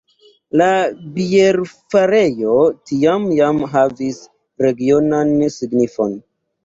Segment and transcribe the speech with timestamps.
[0.59, 0.67] La
[1.17, 2.55] bierfarejo
[2.93, 4.19] tiam jam havis
[4.67, 6.23] regionan signifon.